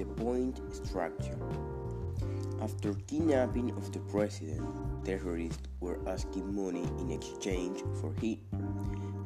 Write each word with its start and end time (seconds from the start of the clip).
extraction. 0.00 1.38
After 2.62 2.94
kidnapping 3.06 3.70
of 3.72 3.92
the 3.92 3.98
president, 3.98 5.04
terrorists 5.04 5.68
were 5.80 5.98
asking 6.08 6.54
money 6.54 6.84
in 7.00 7.10
exchange 7.10 7.82
for 8.00 8.12
him. 8.14 8.38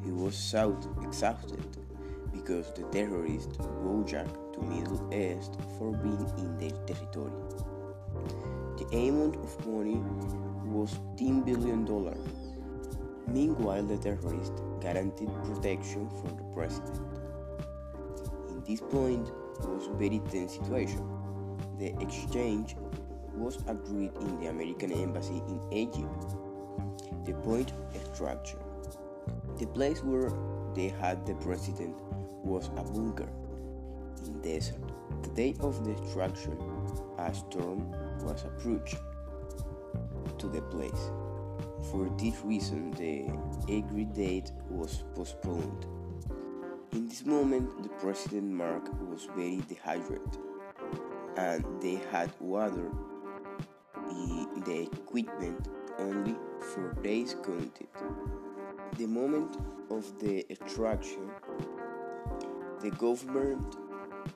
He 0.03 0.11
was 0.11 0.35
south 0.35 0.87
exhausted 1.03 1.63
because 2.33 2.71
the 2.73 2.83
terrorists 2.91 3.57
Bojack 3.57 4.27
to 4.53 4.61
Middle 4.61 5.13
East 5.13 5.55
for 5.77 5.91
being 5.91 6.27
in 6.37 6.57
their 6.57 6.77
territory. 6.85 7.31
The 8.77 8.85
amount 8.91 9.35
of 9.37 9.67
money 9.67 10.01
was 10.65 10.99
$10 11.17 11.45
billion. 11.45 11.85
Meanwhile, 13.27 13.83
the 13.83 13.97
terrorists 13.97 14.61
guaranteed 14.81 15.29
protection 15.43 16.09
for 16.09 16.29
the 16.29 16.43
president. 16.53 17.01
In 18.49 18.63
this 18.63 18.81
point 18.81 19.29
was 19.61 19.87
very 19.93 20.19
tense 20.31 20.53
situation. 20.53 21.07
The 21.79 21.95
exchange 22.01 22.75
was 23.33 23.57
agreed 23.67 24.11
in 24.19 24.39
the 24.39 24.47
American 24.47 24.91
embassy 24.91 25.41
in 25.47 25.61
Egypt. 25.71 26.35
The 27.25 27.33
point 27.33 27.71
extraction. 27.95 28.59
The 29.59 29.67
place 29.67 30.03
where 30.03 30.31
they 30.75 30.89
had 30.89 31.25
the 31.25 31.35
president 31.35 31.95
was 32.43 32.69
a 32.77 32.83
bunker 32.83 33.29
in 34.25 34.41
desert. 34.41 34.81
The 35.23 35.29
day 35.29 35.55
of 35.59 35.83
the 35.83 35.91
extraction, 35.91 36.57
a 37.17 37.33
storm 37.33 37.91
was 38.21 38.43
approached 38.43 38.97
to 40.37 40.47
the 40.47 40.61
place. 40.61 41.11
For 41.91 42.09
this 42.17 42.41
reason, 42.43 42.91
the 42.91 43.27
agreed 43.73 44.13
date 44.13 44.51
was 44.69 45.03
postponed. 45.15 45.85
In 46.93 47.09
this 47.09 47.25
moment, 47.25 47.83
the 47.83 47.89
President 47.89 48.49
Mark 48.49 48.89
was 49.09 49.25
very 49.35 49.61
dehydrated, 49.67 50.37
and 51.35 51.65
they 51.81 51.99
had 52.11 52.31
water 52.39 52.89
in 54.09 54.63
the 54.65 54.83
equipment 54.83 55.67
only 55.99 56.35
for 56.61 56.93
days 57.03 57.35
counted. 57.45 57.87
The 58.97 59.05
moment 59.05 59.57
of 59.89 60.17
the 60.19 60.49
extraction, 60.49 61.29
the 62.81 62.91
government 62.91 63.75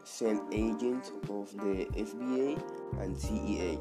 sent 0.04 0.42
agents 0.54 1.14
of 1.30 1.52
the 1.54 1.88
FBI 1.96 2.62
and 3.00 3.18
CIA, 3.18 3.80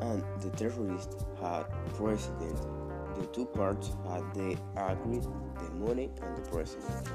and 0.00 0.24
the 0.40 0.50
terrorists 0.56 1.24
had 1.40 1.64
president. 1.94 2.58
The 3.18 3.26
two 3.26 3.46
parts 3.46 3.90
had 4.06 4.22
they 4.32 4.56
agreed 4.76 5.24
the 5.24 5.70
money 5.74 6.08
and 6.22 6.36
the 6.36 6.50
president. 6.50 7.10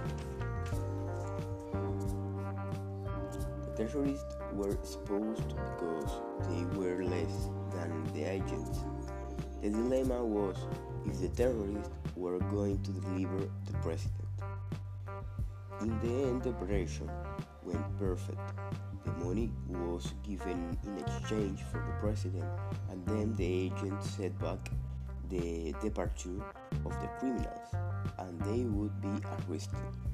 The 3.66 3.72
terrorists 3.78 4.36
were 4.52 4.72
exposed 4.72 5.48
because 5.48 6.12
they 6.50 6.66
were 6.78 7.04
less 7.06 7.48
than 7.72 8.04
the 8.14 8.26
agents. 8.26 8.80
The 9.62 9.70
dilemma 9.70 10.26
was 10.26 10.58
if 11.06 11.22
the 11.22 11.30
terrorists 11.30 11.90
were 12.18 12.40
going 12.40 12.84
to 12.84 12.92
deliver 12.92 13.50
the 13.66 13.78
president. 13.82 14.28
In 15.80 15.98
the 16.02 16.28
end, 16.28 16.44
the 16.44 16.50
operation 16.50 17.10
went 17.64 17.98
perfect. 17.98 18.40
The 19.06 19.12
money 19.24 19.52
was 19.70 20.14
given 20.22 20.78
in 20.86 20.98
exchange 20.98 21.62
for 21.72 21.78
the 21.78 21.94
president, 22.02 22.46
and 22.90 23.06
then 23.06 23.36
the 23.36 23.46
agents 23.46 24.10
set 24.10 24.38
back 24.40 24.70
the 25.34 25.74
departure 25.82 26.42
of 26.86 26.92
the 27.02 27.08
criminals, 27.20 27.74
and 28.20 28.40
they 28.42 28.66
would 28.66 28.94
be 29.02 29.14
arrested. 29.50 30.13